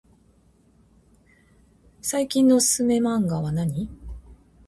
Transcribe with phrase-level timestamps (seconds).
[2.01, 3.87] 最近のおすすめマンガはなに？